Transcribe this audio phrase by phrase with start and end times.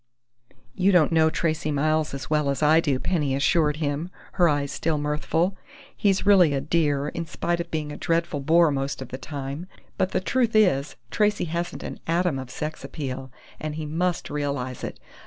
[0.73, 4.71] "You don't know Tracey Miles as well as I do," Penny assured him, her eyes
[4.71, 5.55] still mirthful.
[5.95, 9.67] "He's really a dear, in spite of being a dreadful bore most of the time,
[9.99, 14.83] but the truth is, Tracey hasn't an atom of sex appeal, and he must realize
[14.83, 14.99] it....